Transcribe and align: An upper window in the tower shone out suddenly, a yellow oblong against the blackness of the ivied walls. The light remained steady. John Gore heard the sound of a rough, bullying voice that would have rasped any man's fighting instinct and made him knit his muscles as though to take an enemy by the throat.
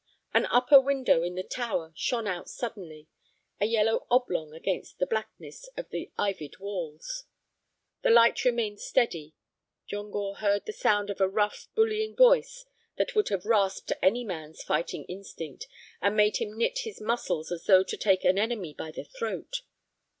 An 0.33 0.47
upper 0.47 0.81
window 0.81 1.21
in 1.21 1.35
the 1.35 1.43
tower 1.43 1.93
shone 1.95 2.25
out 2.25 2.49
suddenly, 2.49 3.07
a 3.59 3.67
yellow 3.67 4.07
oblong 4.09 4.51
against 4.51 4.97
the 4.97 5.05
blackness 5.05 5.69
of 5.77 5.89
the 5.91 6.09
ivied 6.17 6.57
walls. 6.57 7.25
The 8.01 8.09
light 8.09 8.43
remained 8.43 8.79
steady. 8.79 9.35
John 9.85 10.09
Gore 10.09 10.37
heard 10.37 10.65
the 10.65 10.73
sound 10.73 11.11
of 11.11 11.21
a 11.21 11.29
rough, 11.29 11.67
bullying 11.75 12.15
voice 12.15 12.65
that 12.97 13.13
would 13.13 13.29
have 13.29 13.45
rasped 13.45 13.93
any 14.01 14.23
man's 14.23 14.63
fighting 14.63 15.03
instinct 15.05 15.67
and 16.01 16.17
made 16.17 16.37
him 16.37 16.57
knit 16.57 16.79
his 16.79 16.99
muscles 16.99 17.51
as 17.51 17.65
though 17.65 17.83
to 17.83 17.95
take 17.95 18.23
an 18.25 18.39
enemy 18.39 18.73
by 18.73 18.89
the 18.89 19.03
throat. 19.03 19.61